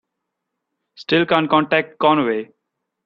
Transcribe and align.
Still 0.95 1.27
can't 1.27 1.47
contact 1.47 1.99
Conway. 1.99 2.49